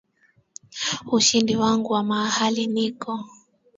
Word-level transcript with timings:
ushindi 1.11 1.55
wangu 1.55 1.93
wa 1.93 2.03
mahali 2.03 2.67
niko 2.67 3.19